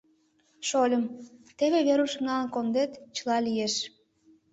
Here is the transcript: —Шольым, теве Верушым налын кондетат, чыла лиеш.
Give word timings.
—Шольым, 0.67 1.03
теве 1.57 1.79
Верушым 1.87 2.21
налын 2.27 2.47
кондетат, 2.53 2.91
чыла 3.15 3.37
лиеш. 3.47 3.75